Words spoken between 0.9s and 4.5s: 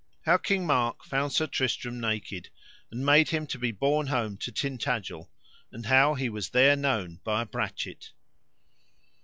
found Sir Tristram naked, and made him to be borne home